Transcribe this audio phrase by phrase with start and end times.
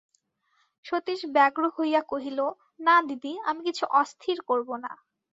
[0.85, 2.39] সতীশ ব্যগ্র হইয়া কহিল,
[2.79, 4.91] না দিদি, আমি কিছু অস্থির করব না।